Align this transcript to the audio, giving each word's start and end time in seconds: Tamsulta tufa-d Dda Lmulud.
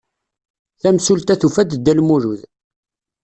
Tamsulta 0.81 1.33
tufa-d 1.41 1.71
Dda 1.75 1.93
Lmulud. 1.99 2.41